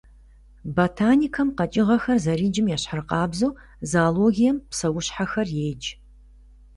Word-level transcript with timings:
Ботаникэм 0.75 1.49
къэкӏыгъэхэр 1.57 2.17
зэриджым 2.25 2.67
ещхьыркъабзэу, 2.75 3.57
зоологием 3.89 4.57
псэущхьэхэр 4.69 5.47
едж. 5.69 5.83